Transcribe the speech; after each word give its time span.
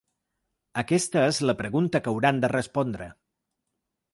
Aquesta 0.81 1.21
és 1.33 1.41
la 1.49 1.55
pregunta 1.61 2.03
que 2.07 2.13
hauran 2.13 2.41
de 2.45 2.51
respondre. 2.55 3.11